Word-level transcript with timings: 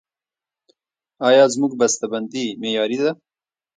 آیا 1.27 1.43
زموږ 1.53 1.71
بسته 1.81 2.05
بندي 2.11 2.45
معیاري 2.61 2.97
ده؟ 3.03 3.11